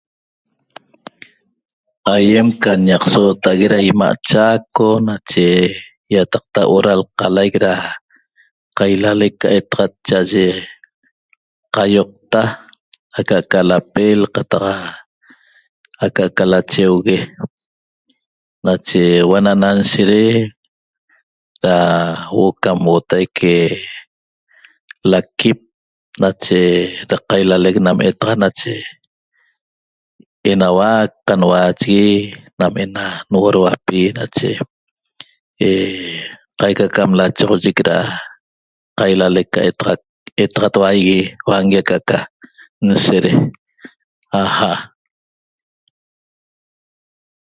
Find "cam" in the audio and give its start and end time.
22.63-22.77, 36.95-37.09